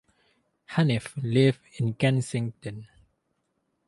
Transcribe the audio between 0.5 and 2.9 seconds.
Hanif lives in Kensington.